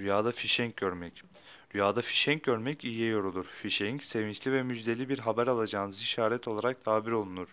[0.00, 1.22] Rüyada fişenk görmek.
[1.74, 3.44] Rüyada fişenk görmek iyiye yorulur.
[3.44, 7.48] Fişenk, sevinçli ve müjdeli bir haber alacağınız işaret olarak tabir olunur.